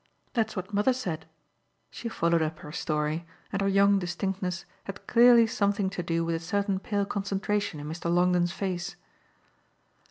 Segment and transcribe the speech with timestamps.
[0.33, 1.27] That's what mother said"
[1.91, 6.33] she followed up her story, and her young distinctness had clearly something to do with
[6.33, 8.11] a certain pale concentration in Mr.
[8.11, 8.95] Longdon's face.